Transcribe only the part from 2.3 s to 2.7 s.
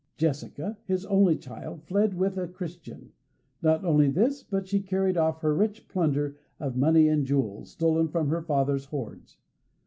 a